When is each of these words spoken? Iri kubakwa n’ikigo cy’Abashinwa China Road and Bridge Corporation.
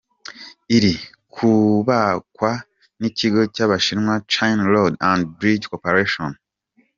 Iri 0.75 0.93
kubakwa 1.33 2.51
n’ikigo 2.99 3.41
cy’Abashinwa 3.55 4.13
China 4.33 4.63
Road 4.73 4.93
and 5.09 5.21
Bridge 5.37 5.65
Corporation. 5.71 6.31